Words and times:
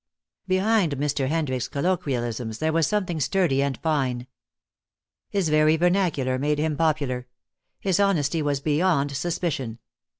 Behind 0.47 0.97
Mr. 0.97 1.27
Hendricks' 1.27 1.67
colloquialisms 1.67 2.57
there 2.57 2.73
was 2.73 2.87
something 2.87 3.19
sturdy 3.19 3.61
and 3.61 3.77
fine. 3.77 4.25
His 5.29 5.49
very 5.49 5.77
vernacular 5.77 6.39
made 6.39 6.57
him 6.57 6.75
popular; 6.75 7.27
his 7.79 7.99
honesty 7.99 8.41
was 8.41 8.61
beyond 8.61 9.15
suspicion. 9.15 9.77